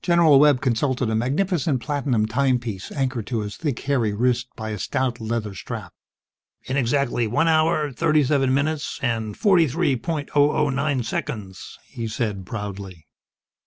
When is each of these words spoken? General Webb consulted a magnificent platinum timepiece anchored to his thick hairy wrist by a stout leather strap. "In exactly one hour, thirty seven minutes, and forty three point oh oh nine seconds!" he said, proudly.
General 0.00 0.40
Webb 0.40 0.62
consulted 0.62 1.10
a 1.10 1.14
magnificent 1.14 1.82
platinum 1.82 2.24
timepiece 2.24 2.90
anchored 2.90 3.26
to 3.26 3.40
his 3.40 3.54
thick 3.58 3.80
hairy 3.80 4.14
wrist 4.14 4.48
by 4.56 4.70
a 4.70 4.78
stout 4.78 5.20
leather 5.20 5.54
strap. 5.54 5.92
"In 6.64 6.78
exactly 6.78 7.26
one 7.26 7.48
hour, 7.48 7.92
thirty 7.92 8.24
seven 8.24 8.54
minutes, 8.54 8.98
and 9.02 9.36
forty 9.36 9.68
three 9.68 9.94
point 9.94 10.30
oh 10.34 10.52
oh 10.52 10.70
nine 10.70 11.02
seconds!" 11.02 11.78
he 11.86 12.08
said, 12.08 12.46
proudly. 12.46 13.06